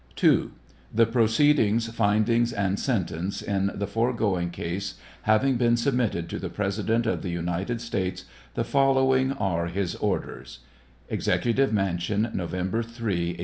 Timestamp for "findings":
1.93-2.51